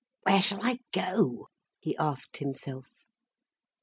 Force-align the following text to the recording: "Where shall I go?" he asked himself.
"Where 0.23 0.41
shall 0.41 0.65
I 0.65 0.79
go?" 0.91 1.49
he 1.79 1.95
asked 1.97 2.37
himself. 2.37 2.87